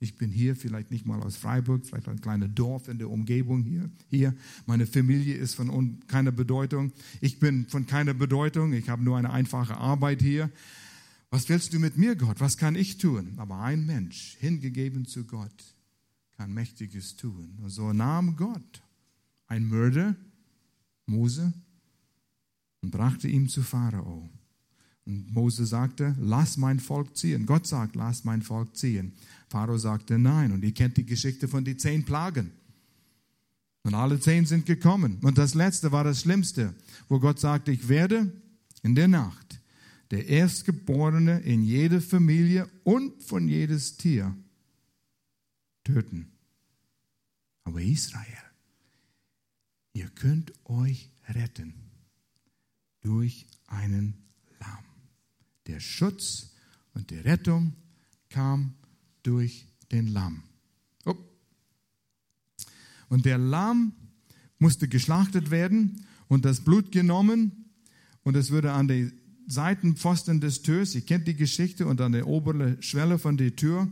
[0.00, 3.62] Ich bin hier vielleicht nicht mal aus Freiburg, vielleicht ein kleines Dorf in der Umgebung
[3.62, 3.88] hier.
[4.08, 4.34] hier.
[4.66, 6.90] Meine Familie ist von keiner Bedeutung.
[7.20, 8.72] Ich bin von keiner Bedeutung.
[8.72, 10.50] Ich habe nur eine einfache Arbeit hier.
[11.30, 12.40] Was willst du mit mir, Gott?
[12.40, 13.34] Was kann ich tun?
[13.36, 15.76] Aber ein Mensch, hingegeben zu Gott,
[16.36, 17.58] kann Mächtiges tun.
[17.62, 18.81] Und so nahm Gott
[19.52, 20.16] ein Mörder,
[21.04, 21.52] Mose,
[22.80, 24.30] und brachte ihn zu Pharao.
[25.04, 27.44] Und Mose sagte, lass mein Volk ziehen.
[27.44, 29.12] Gott sagt, lass mein Volk ziehen.
[29.50, 30.52] Pharao sagte nein.
[30.52, 32.52] Und ihr kennt die Geschichte von den zehn Plagen.
[33.82, 35.18] Und alle zehn sind gekommen.
[35.22, 36.74] Und das letzte war das Schlimmste,
[37.08, 38.32] wo Gott sagte, ich werde
[38.82, 39.60] in der Nacht
[40.12, 44.34] der Erstgeborene in jede Familie und von jedes Tier
[45.84, 46.32] töten.
[47.64, 48.41] Aber Israel,
[49.92, 51.74] ihr könnt euch retten
[53.00, 54.14] durch einen
[54.60, 54.84] Lamm.
[55.66, 56.54] Der Schutz
[56.94, 57.74] und die Rettung
[58.28, 58.74] kam
[59.22, 60.42] durch den Lamm.
[61.04, 61.16] Oh.
[63.08, 63.92] Und der Lamm
[64.58, 67.70] musste geschlachtet werden und das Blut genommen
[68.22, 69.12] und es würde an die
[69.48, 73.88] Seitenpfosten des Türs, ihr kennt die Geschichte, und an der oberen Schwelle von der Tür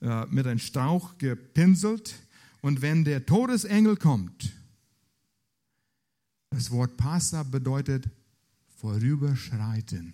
[0.00, 2.14] äh, mit einem Strauch gepinselt.
[2.60, 4.52] Und wenn der Todesengel kommt,
[6.62, 8.08] das Wort Passa bedeutet
[8.76, 10.12] vorüberschreiten.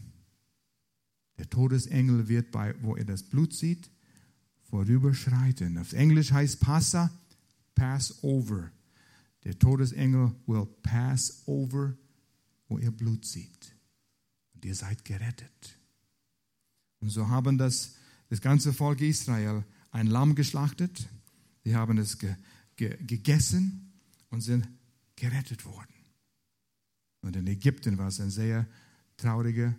[1.37, 3.91] Der Todesengel wird bei, wo er das Blut sieht,
[4.71, 5.77] vorüberschreiten.
[5.77, 7.11] Auf Englisch heißt Passa
[7.75, 8.73] pass over.
[9.45, 11.95] Der Todesengel will pass over,
[12.67, 13.75] wo er Blut sieht.
[14.55, 15.79] Und ihr seid gerettet.
[17.01, 17.97] Und so haben das,
[18.31, 21.11] das ganze Volk Israel ein Lamm geschlachtet.
[21.63, 22.35] Sie haben es ge,
[22.77, 23.93] ge, gegessen
[24.31, 24.67] und sind
[25.15, 25.98] gerettet worden.
[27.23, 28.67] Und in Ägypten war es eine sehr
[29.17, 29.75] traurige,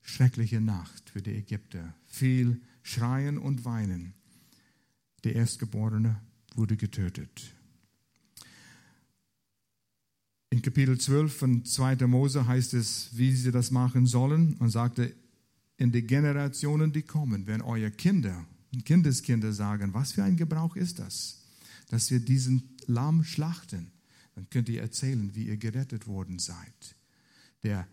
[0.00, 1.94] schreckliche Nacht für die Ägypter.
[2.06, 4.14] Viel Schreien und Weinen.
[5.24, 6.20] Der Erstgeborene
[6.54, 7.54] wurde getötet.
[10.50, 12.06] In Kapitel 12 von 2.
[12.06, 15.14] Mose heißt es, wie sie das machen sollen und sagte,
[15.76, 20.74] in die Generationen, die kommen, wenn eure Kinder und Kindeskinder sagen, was für ein Gebrauch
[20.74, 21.42] ist das,
[21.90, 23.92] dass wir diesen Lamm schlachten
[24.38, 26.94] dann könnt ihr erzählen, wie ihr gerettet worden seid.
[27.64, 27.88] Der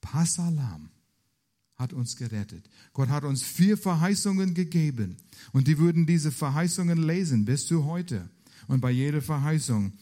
[0.00, 0.90] Passalam
[1.76, 2.68] hat uns gerettet.
[2.92, 5.16] Gott hat uns vier Verheißungen gegeben
[5.52, 8.28] und die würden diese Verheißungen lesen bis zu heute
[8.66, 9.92] und bei jeder Verheißung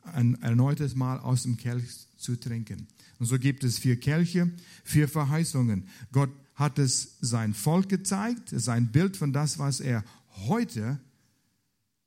[0.00, 2.88] ein erneutes Mal aus dem Kelch zu trinken.
[3.18, 4.50] Und so gibt es vier Kelche,
[4.82, 5.88] vier Verheißungen.
[6.10, 10.02] Gott hat es sein Volk gezeigt, sein Bild von das, was er
[10.46, 10.98] heute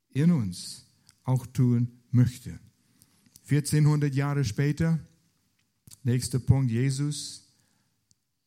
[0.09, 0.87] in uns
[1.23, 2.59] auch tun möchte.
[3.49, 4.99] 1400 Jahre später,
[6.03, 7.43] nächster Punkt, Jesus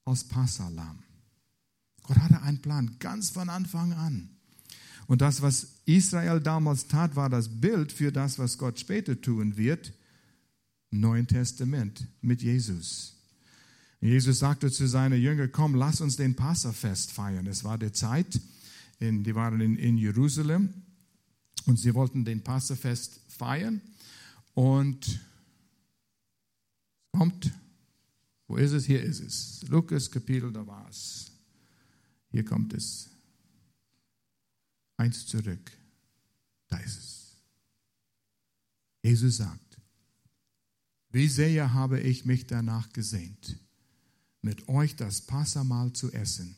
[0.05, 1.03] als Passalam.
[2.03, 4.29] Gott hatte einen Plan, ganz von Anfang an.
[5.07, 9.57] Und das, was Israel damals tat, war das Bild für das, was Gott später tun
[9.57, 9.93] wird,
[10.91, 13.15] Neuen Testament mit Jesus.
[14.01, 17.47] Jesus sagte zu seinen Jüngern, komm, lass uns den Passafest feiern.
[17.47, 18.41] Es war der Zeit,
[18.99, 20.75] in, die waren in, in Jerusalem
[21.67, 23.81] und sie wollten den Passafest feiern.
[24.55, 25.21] Und
[27.13, 27.51] kommt,
[28.47, 28.85] wo ist es?
[28.85, 29.63] Hier ist es.
[29.69, 31.31] Lukas Kapitel, da war es.
[32.31, 33.11] Hier kommt es.
[34.97, 35.71] Eins zurück.
[36.69, 37.37] Da ist es.
[39.03, 39.79] Jesus sagt,
[41.11, 43.59] wie sehr habe ich mich danach gesehnt,
[44.41, 46.57] mit euch das Passamal zu essen,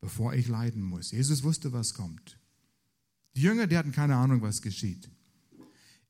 [0.00, 1.10] bevor ich leiden muss.
[1.10, 2.38] Jesus wusste, was kommt.
[3.36, 5.08] Die Jünger, die hatten keine Ahnung, was geschieht.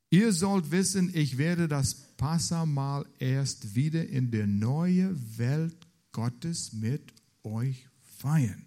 [0.09, 7.13] Ihr sollt wissen, ich werde das Passamal erst wieder in der neuen Welt Gottes mit
[7.43, 8.65] euch feiern.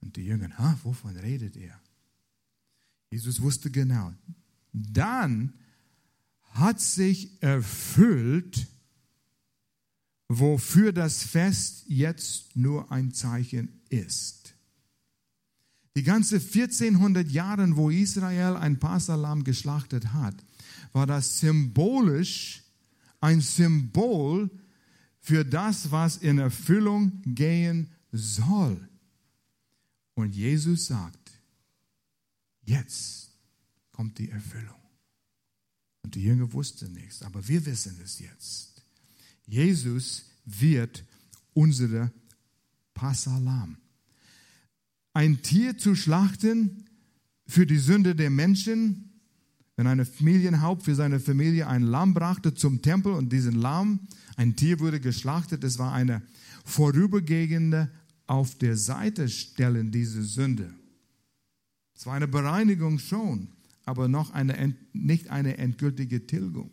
[0.00, 1.78] Und die Jünger, ha, wovon redet er?
[3.10, 4.12] Jesus wusste genau.
[4.72, 5.52] Dann
[6.52, 8.66] hat sich erfüllt,
[10.28, 14.45] wofür das Fest jetzt nur ein Zeichen ist.
[15.96, 20.34] Die ganze 1400 Jahre, wo Israel ein Passalam geschlachtet hat,
[20.92, 22.62] war das symbolisch
[23.20, 24.50] ein Symbol
[25.20, 28.86] für das, was in Erfüllung gehen soll.
[30.14, 31.32] Und Jesus sagt,
[32.62, 33.30] jetzt
[33.90, 34.76] kommt die Erfüllung.
[36.02, 38.82] Und die Jünger wussten nichts, aber wir wissen es jetzt.
[39.46, 41.04] Jesus wird
[41.54, 42.12] unsere
[42.92, 43.78] Passalam
[45.16, 46.84] ein Tier zu schlachten
[47.46, 49.14] für die Sünde der Menschen,
[49.74, 54.00] wenn eine Familienhaupt für seine Familie ein Lamm brachte zum Tempel und diesen Lamm,
[54.36, 56.20] ein Tier wurde geschlachtet, es war eine
[56.66, 57.90] vorübergehende
[58.26, 60.74] auf der Seite stellen diese Sünde.
[61.94, 63.48] Es war eine Bereinigung schon,
[63.86, 66.70] aber noch eine, nicht eine endgültige Tilgung.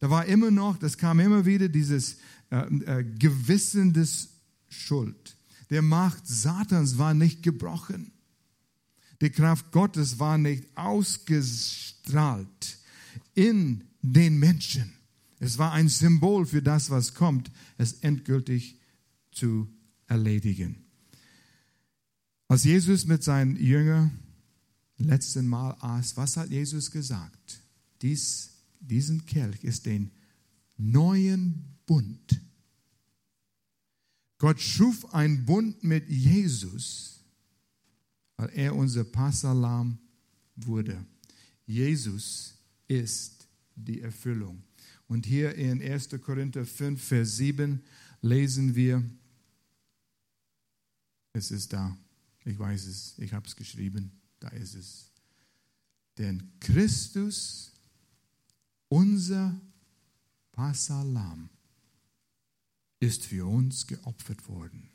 [0.00, 2.16] Da war immer noch, das kam immer wieder dieses
[2.50, 4.30] äh, äh, Gewissen des
[4.70, 5.33] Schuld.
[5.70, 8.12] Der Macht Satans war nicht gebrochen.
[9.20, 12.78] Die Kraft Gottes war nicht ausgestrahlt
[13.34, 14.92] in den Menschen.
[15.40, 18.78] Es war ein Symbol für das, was kommt, es endgültig
[19.32, 19.68] zu
[20.06, 20.84] erledigen.
[22.48, 24.10] Als Jesus mit seinen Jüngern
[24.98, 27.62] letzten Mal aß, was hat Jesus gesagt?
[28.02, 28.50] Dies,
[28.80, 30.10] diesen Kelch ist den
[30.76, 32.40] neuen Bund.
[34.38, 37.20] Gott schuf einen Bund mit Jesus,
[38.36, 39.98] weil er unser Passalam
[40.56, 41.04] wurde.
[41.66, 42.54] Jesus
[42.88, 44.62] ist die Erfüllung.
[45.06, 46.08] Und hier in 1.
[46.20, 47.82] Korinther 5, Vers 7
[48.22, 49.02] lesen wir,
[51.32, 51.96] es ist da,
[52.44, 55.10] ich weiß es, ich habe es geschrieben, da ist es.
[56.16, 57.72] Denn Christus,
[58.88, 59.60] unser
[60.52, 61.50] Passalam,
[63.00, 64.88] ist für uns geopfert worden.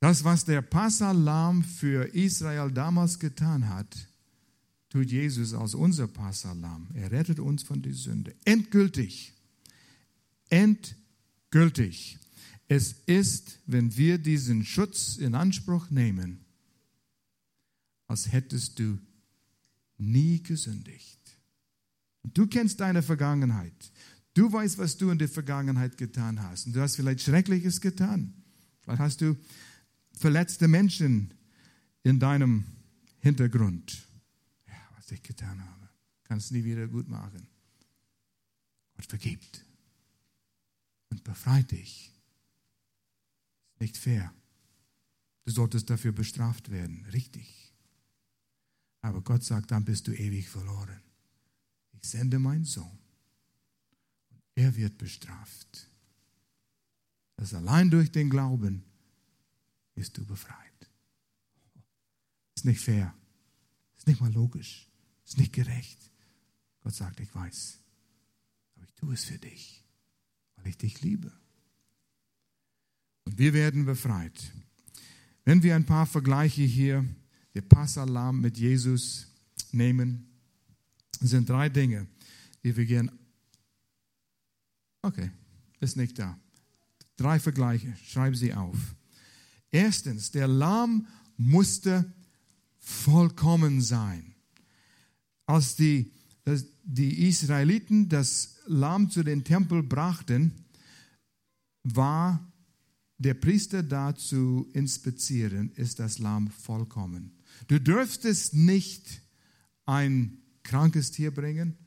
[0.00, 4.08] Das, was der Passalam für Israel damals getan hat,
[4.88, 6.88] tut Jesus als unser Passalam.
[6.94, 8.34] Er rettet uns von der Sünde.
[8.44, 9.32] Endgültig.
[10.48, 12.18] Endgültig.
[12.68, 16.44] Es ist, wenn wir diesen Schutz in Anspruch nehmen,
[18.06, 18.98] als hättest du
[19.98, 21.18] nie gesündigt.
[22.22, 23.92] Du kennst deine Vergangenheit.
[24.36, 26.66] Du weißt, was du in der Vergangenheit getan hast.
[26.66, 28.34] Und du hast vielleicht Schreckliches getan.
[28.82, 29.34] Vielleicht hast du
[30.12, 31.32] verletzte Menschen
[32.02, 32.66] in deinem
[33.20, 34.06] Hintergrund.
[34.68, 35.88] Ja, was ich getan habe,
[36.24, 37.48] kannst nie wieder gut machen.
[38.94, 39.64] Gott vergibt
[41.08, 42.12] und befreit dich.
[43.80, 44.34] Nicht fair.
[45.46, 47.06] Du solltest dafür bestraft werden.
[47.10, 47.72] Richtig.
[49.00, 51.00] Aber Gott sagt, dann bist du ewig verloren.
[52.02, 53.05] Ich sende meinen Sohn
[54.56, 55.88] er wird bestraft.
[57.36, 58.82] Das allein durch den Glauben
[59.94, 60.56] bist du befreit.
[62.56, 63.14] Ist nicht fair.
[63.98, 64.90] Ist nicht mal logisch.
[65.24, 66.10] Ist nicht gerecht.
[66.80, 67.78] Gott sagt, ich weiß.
[68.74, 69.84] Aber ich tue es für dich,
[70.56, 71.30] weil ich dich liebe.
[73.24, 74.52] Und wir werden befreit.
[75.44, 77.04] Wenn wir ein paar Vergleiche hier,
[77.54, 79.26] der Passalam mit Jesus
[79.72, 80.26] nehmen,
[81.20, 82.06] sind drei Dinge,
[82.64, 83.12] die wir gerne
[85.06, 85.30] Okay,
[85.78, 86.36] ist nicht da.
[87.16, 88.76] Drei Vergleiche, schreibe sie auf.
[89.70, 92.12] Erstens, der Lamm musste
[92.80, 94.34] vollkommen sein.
[95.46, 96.10] Als die,
[96.82, 100.50] die Israeliten das Lamm zu den Tempel brachten,
[101.84, 102.44] war
[103.18, 107.30] der Priester da zu inspizieren, ist das Lamm vollkommen.
[107.68, 109.22] Du dürftest nicht
[109.84, 111.78] ein krankes Tier bringen,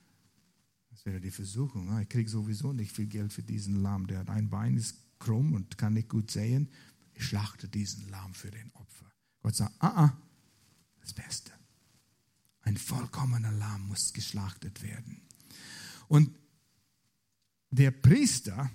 [1.10, 2.00] wäre die Versuchung.
[2.02, 4.06] Ich kriege sowieso nicht viel Geld für diesen Lamm.
[4.08, 6.70] Der hat ein Bein, ist krumm und kann nicht gut sehen.
[7.14, 9.12] Ich schlachte diesen Lamm für den Opfer.
[9.42, 10.18] Gott sagt, ah, ah,
[11.02, 11.52] das Beste.
[12.62, 15.22] Ein vollkommener Lamm muss geschlachtet werden.
[16.08, 16.30] Und
[17.72, 18.70] der Priester,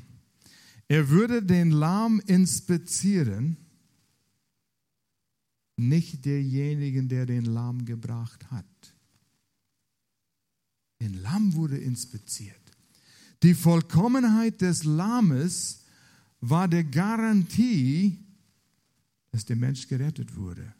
[0.89, 3.57] er würde den Lamm inspizieren,
[5.77, 8.94] nicht derjenigen, der den Lamm gebracht hat.
[11.05, 12.57] Den Lamm wurde inspiziert.
[13.43, 15.81] Die Vollkommenheit des Lammes
[16.41, 18.25] war der Garantie,
[19.31, 20.73] dass der Mensch gerettet wurde.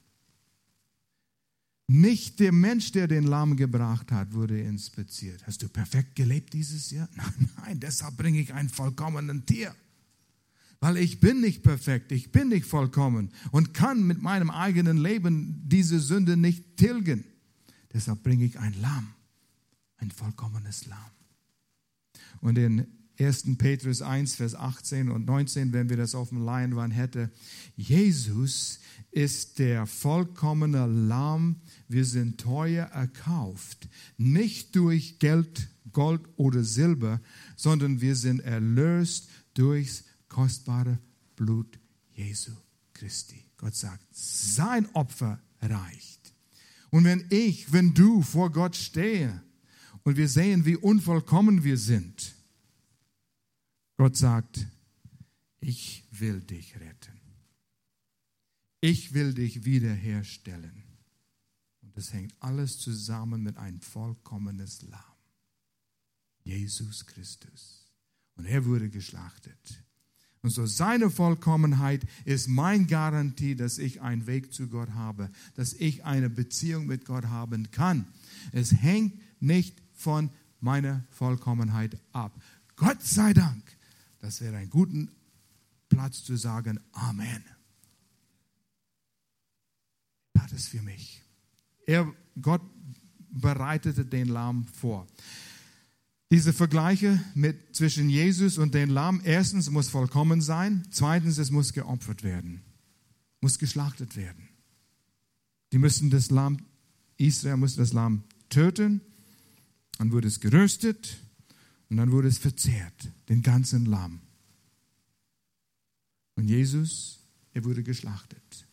[1.89, 5.47] Nicht der Mensch, der den Lamm gebracht hat, wurde inspiziert.
[5.47, 7.11] Hast du perfekt gelebt dieses Jahr?
[7.17, 9.77] Nein, nein, deshalb bringe ich einen vollkommenen Tier.
[10.81, 15.61] Weil ich bin nicht perfekt, ich bin nicht vollkommen und kann mit meinem eigenen Leben
[15.67, 17.25] diese Sünde nicht tilgen.
[17.93, 19.15] Deshalb bringe ich ein Lamm
[20.05, 21.11] ein vollkommenes Lamm.
[22.41, 22.87] Und in
[23.19, 23.57] 1.
[23.59, 27.31] Petrus 1, Vers 18 und 19, wenn wir das auf dem Leinwand hätten,
[27.77, 28.81] Jesus
[29.13, 31.61] ist der vollkommene Lamm.
[31.89, 37.21] Wir sind teuer erkauft, nicht durch Geld, Gold oder Silber,
[37.57, 40.99] sondern wir sind erlöst durchs kostbare
[41.37, 41.79] Blut
[42.15, 42.53] Jesu
[42.93, 43.45] Christi.
[43.57, 46.35] Gott sagt, sein Opfer reicht.
[46.91, 49.41] Und wenn ich, wenn du vor Gott stehe,
[50.05, 52.35] und wir sehen, wie unvollkommen wir sind.
[53.97, 54.67] Gott sagt,
[55.61, 57.21] ich will dich retten.
[58.81, 60.83] Ich will dich wiederherstellen.
[61.81, 65.01] Und das hängt alles zusammen mit ein vollkommenes Lamm.
[66.43, 67.87] Jesus Christus.
[68.37, 69.85] Und er wurde geschlachtet.
[70.43, 75.73] Und so seine Vollkommenheit ist mein Garantie, dass ich einen Weg zu Gott habe, dass
[75.73, 78.07] ich eine Beziehung mit Gott haben kann.
[78.53, 80.31] Es hängt nicht von
[80.61, 82.33] meiner Vollkommenheit ab.
[82.77, 83.63] Gott sei Dank.
[84.21, 85.07] Das wäre ein guter
[85.89, 87.43] Platz zu sagen, Amen.
[90.35, 91.23] Das ist für mich.
[91.87, 92.63] Er, Gott
[93.31, 95.07] bereitete den Lamm vor.
[96.31, 101.73] Diese Vergleiche mit, zwischen Jesus und den Lamm, erstens muss vollkommen sein, zweitens es muss
[101.73, 102.63] geopfert werden,
[103.41, 104.49] muss geschlachtet werden.
[105.73, 106.59] Die müssen das Lamm,
[107.17, 109.01] Israel muss das Lamm töten,
[109.99, 111.17] dann wurde es geröstet
[111.89, 114.21] und dann wurde es verzehrt, den ganzen Lamm.
[116.37, 117.21] Und Jesus,
[117.53, 118.67] er wurde geschlachtet.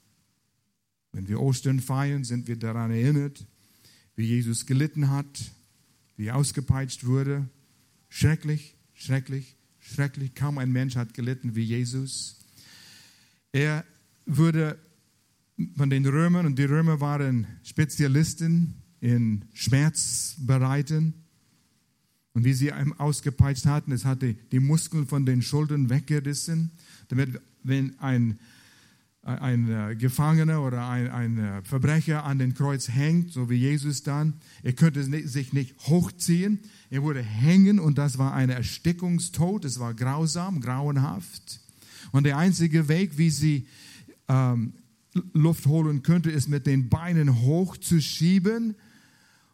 [1.11, 3.45] Wenn wir Ostern feiern, sind wir daran erinnert,
[4.15, 5.51] wie Jesus gelitten hat,
[6.15, 7.49] wie er ausgepeitscht wurde.
[8.09, 10.35] Schrecklich, schrecklich, schrecklich.
[10.35, 12.39] Kaum ein Mensch hat gelitten wie Jesus.
[13.51, 13.85] Er
[14.25, 14.79] wurde
[15.75, 21.13] von den Römern, und die Römer waren Spezialisten in Schmerzbereiten.
[22.33, 26.71] Und wie sie ihn ausgepeitscht hatten, es hatte die Muskeln von den Schultern weggerissen,
[27.09, 28.39] damit, wenn ein
[29.23, 34.01] ein äh, Gefangener oder ein, ein äh, Verbrecher an den Kreuz hängt, so wie Jesus
[34.01, 34.33] dann,
[34.63, 36.59] er könnte sich nicht hochziehen.
[36.89, 39.63] Er wurde hängen und das war ein Erstickungstod.
[39.65, 41.59] Es war grausam, grauenhaft.
[42.11, 43.67] Und der einzige Weg, wie sie
[44.27, 44.73] ähm,
[45.33, 48.75] Luft holen könnte, ist mit den Beinen hochzuschieben.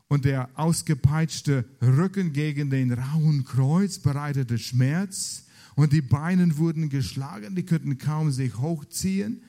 [0.08, 5.44] Und der ausgepeitschte Rücken gegen den rauen Kreuz bereitete Schmerz.
[5.76, 9.42] Und die Beine wurden geschlagen, die könnten kaum sich hochziehen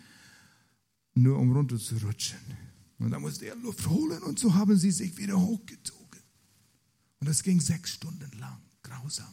[1.22, 2.38] nur um runter zu rutschen.
[2.98, 6.20] Und da musste er Luft holen und so haben sie sich wieder hochgezogen.
[7.20, 9.32] Und das ging sechs Stunden lang, grausam.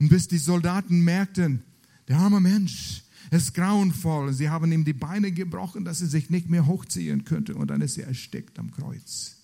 [0.00, 1.62] Und bis die Soldaten merkten,
[2.08, 4.32] der arme Mensch ist grauenvoll.
[4.32, 7.54] Sie haben ihm die Beine gebrochen, dass er sich nicht mehr hochziehen könnte.
[7.54, 9.36] Und dann ist er erstickt am Kreuz.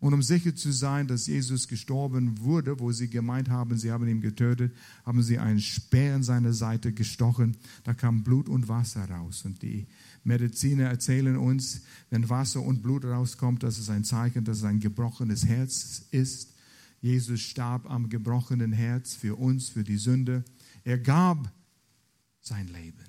[0.00, 4.06] Und um sicher zu sein, dass Jesus gestorben wurde, wo sie gemeint haben, sie haben
[4.06, 4.72] ihn getötet,
[5.04, 7.56] haben sie einen Speer in seine Seite gestochen.
[7.82, 9.44] Da kam Blut und Wasser raus.
[9.44, 9.88] Und die
[10.22, 14.78] Mediziner erzählen uns, wenn Wasser und Blut rauskommt, das ist ein Zeichen, dass es ein
[14.78, 16.54] gebrochenes Herz ist.
[17.00, 20.44] Jesus starb am gebrochenen Herz für uns, für die Sünde.
[20.84, 21.52] Er gab
[22.40, 23.04] sein Leben.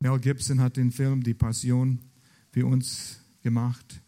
[0.00, 2.00] Mel Gibson hat den Film Die Passion
[2.50, 4.01] für uns gemacht.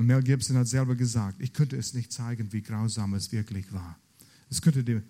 [0.00, 3.70] Und Mel Gibson hat selber gesagt, ich könnte es nicht zeigen, wie grausam es wirklich
[3.70, 4.00] war.
[4.48, 5.02] Es könnte der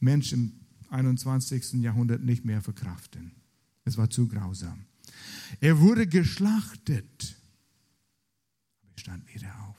[0.00, 0.54] Mensch im
[0.88, 1.74] 21.
[1.82, 3.32] Jahrhundert nicht mehr verkraften.
[3.84, 4.86] Es war zu grausam.
[5.60, 7.36] Er wurde geschlachtet.
[8.80, 9.76] Aber er stand wieder auf,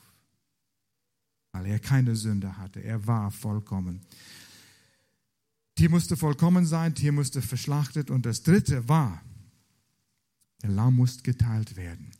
[1.51, 2.79] weil er keine Sünde hatte.
[2.83, 4.01] Er war vollkommen.
[5.73, 8.11] Tier musste vollkommen sein, Tier musste verschlachtet.
[8.11, 9.19] Und das dritte war,
[10.69, 12.11] der Lamm musste geteilt werden.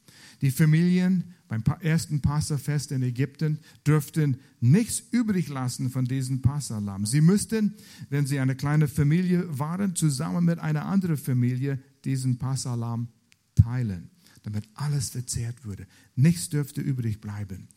[0.41, 7.05] Die Familien beim ersten Passafest in Ägypten dürften nichts übrig lassen von diesem Passalam.
[7.05, 7.75] Sie müssten,
[8.09, 13.07] wenn sie eine kleine Familie waren, zusammen mit einer anderen Familie diesen Passalam
[13.55, 14.09] teilen,
[14.43, 15.87] damit alles verzehrt würde.
[16.15, 17.67] Nichts dürfte übrig bleiben.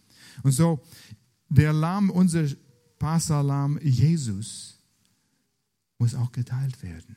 [0.42, 0.82] Und so,
[1.48, 2.46] der Lamm, unser
[2.98, 4.78] Passalam Jesus,
[5.98, 7.16] muss auch geteilt werden.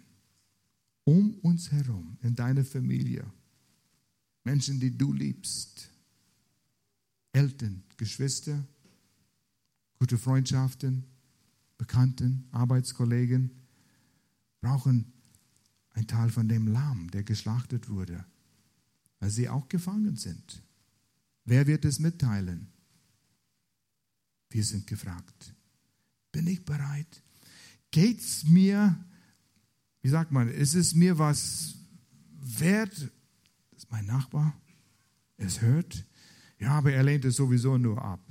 [1.04, 3.26] Um uns herum, in deiner Familie
[4.46, 5.90] Menschen, die du liebst.
[7.34, 8.66] Eltern, Geschwister,
[10.00, 11.04] gute Freundschaften,
[11.78, 13.52] Bekannten, Arbeitskollegen
[14.62, 15.12] brauchen
[15.92, 18.26] ein Teil von dem Lamm, der geschlachtet wurde,
[19.20, 20.62] weil sie auch gefangen sind.
[21.44, 22.68] Wer wird es mitteilen?
[24.50, 25.54] Wir sind gefragt.
[26.32, 27.24] Bin ich bereit?
[27.92, 28.96] Geht es mir,
[30.02, 31.76] wie sagt man, ist es mir was
[32.40, 33.12] wert,
[33.76, 34.60] ist mein Nachbar,
[35.38, 36.06] es hört,
[36.60, 38.22] ja, aber er lehnt es sowieso nur ab.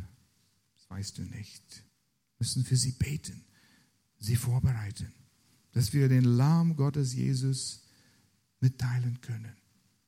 [0.74, 1.62] Das weißt du nicht.
[1.76, 3.45] Wir müssen für sie beten,
[4.18, 5.12] sie vorbereiten,
[5.72, 7.82] dass wir den Lahm Gottes Jesus
[8.61, 9.57] mitteilen können.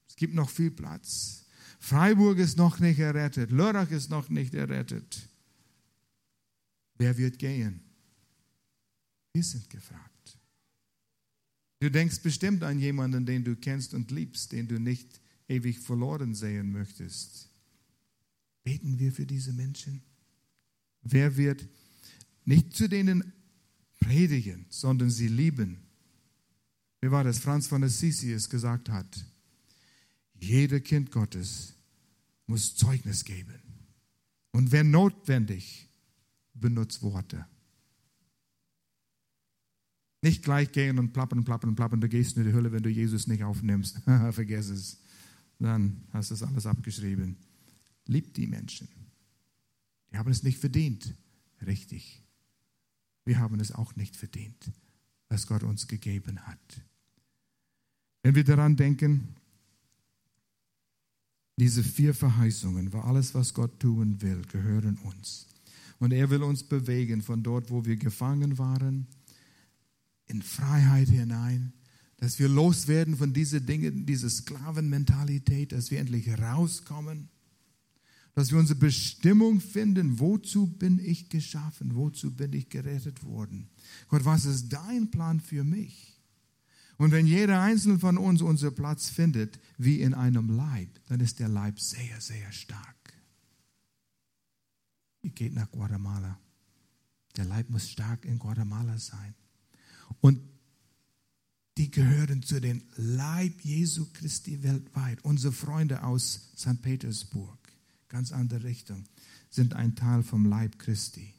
[0.09, 1.45] Es gibt noch viel Platz.
[1.79, 5.29] Freiburg ist noch nicht errettet, Lörrach ist noch nicht errettet.
[6.99, 7.83] Wer wird gehen?
[9.35, 10.39] Wir sind gefragt.
[11.79, 16.35] Du denkst bestimmt an jemanden, den du kennst und liebst, den du nicht ewig verloren
[16.35, 17.49] sehen möchtest.
[18.65, 20.03] Beten wir für diese Menschen?
[21.03, 21.69] Wer wird
[22.45, 23.33] nicht zu denen
[24.01, 25.79] predigen, sondern sie lieben?
[27.01, 27.39] Wie war das?
[27.39, 29.25] Franz von Assisi es gesagt hat.
[30.35, 31.75] Jeder Kind Gottes
[32.47, 33.61] muss Zeugnis geben.
[34.53, 35.89] Und wenn notwendig,
[36.55, 37.47] benutzt Worte.
[40.23, 43.27] Nicht gleich gehen und plappern, plappern, plappern, du gehst in die Hölle, wenn du Jesus
[43.27, 44.01] nicht aufnimmst.
[44.31, 44.99] Vergiss es.
[45.59, 47.37] Dann hast du es alles abgeschrieben.
[48.07, 48.89] Liebt die Menschen.
[50.13, 51.15] Die haben es nicht verdient.
[51.65, 52.23] Richtig.
[53.25, 54.71] Wir haben es auch nicht verdient,
[55.29, 56.83] was Gott uns gegeben hat.
[58.23, 59.35] Wenn wir daran denken,
[61.57, 65.47] diese vier Verheißungen, war alles, was Gott tun will, gehören uns.
[65.99, 69.07] Und er will uns bewegen von dort, wo wir gefangen waren,
[70.27, 71.73] in Freiheit hinein,
[72.19, 77.29] dass wir loswerden von diesen Dingen, dieser Sklavenmentalität, dass wir endlich rauskommen,
[78.35, 80.19] dass wir unsere Bestimmung finden.
[80.19, 81.95] Wozu bin ich geschaffen?
[81.95, 83.69] Wozu bin ich gerettet worden?
[84.09, 86.21] Gott, was ist dein Plan für mich?
[86.99, 91.39] Und wenn jeder einzelne von uns unseren Platz findet, wie in einem Leib, dann ist
[91.41, 92.97] der Leib sehr, sehr stark.
[95.23, 96.39] Ihr geht nach Guatemala.
[97.37, 99.35] Der Leib muss stark in Guatemala sein.
[100.21, 100.41] Und
[101.77, 105.25] die gehören zu den Leib Jesu Christi weltweit.
[105.25, 106.81] Unsere Freunde aus St.
[106.81, 107.59] Petersburg,
[108.09, 109.05] ganz andere Richtung,
[109.51, 111.35] sind ein Teil vom Leib Christi.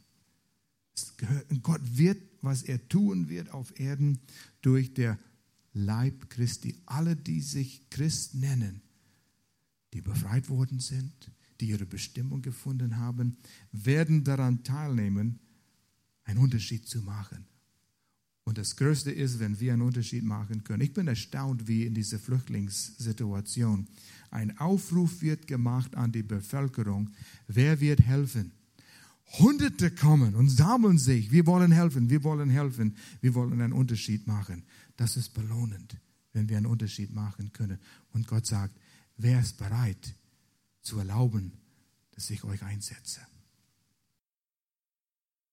[1.63, 4.19] Gott wird, was er tun wird auf Erden,
[4.61, 5.17] durch der
[5.73, 6.75] Leib Christi.
[6.85, 8.81] Alle, die sich Christ nennen,
[9.93, 13.37] die befreit worden sind, die ihre Bestimmung gefunden haben,
[13.71, 15.39] werden daran teilnehmen,
[16.23, 17.45] einen Unterschied zu machen.
[18.47, 20.81] Und das Größte ist, wenn wir einen Unterschied machen können.
[20.81, 23.89] Ich bin erstaunt, wie in dieser Flüchtlingssituation
[24.31, 27.09] ein Aufruf wird gemacht an die Bevölkerung.
[27.49, 28.53] Wer wird helfen?
[29.37, 31.29] Hunderte kommen und sammeln sich.
[31.29, 34.63] Wir wollen helfen, wir wollen helfen, wir wollen einen Unterschied machen.
[34.95, 35.97] Das ist belohnend,
[36.31, 37.79] wenn wir einen Unterschied machen können.
[38.13, 38.79] Und Gott sagt,
[39.17, 40.15] wer ist bereit
[40.83, 41.51] zu erlauben,
[42.11, 43.19] dass ich euch einsetze?